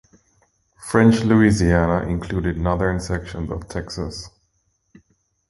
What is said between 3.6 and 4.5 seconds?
Texas.